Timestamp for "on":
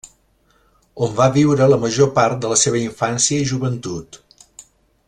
1.07-1.13